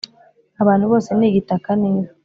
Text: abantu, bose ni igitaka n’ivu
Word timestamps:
abantu, 0.61 0.85
bose 0.91 1.09
ni 1.13 1.25
igitaka 1.29 1.69
n’ivu 1.79 2.11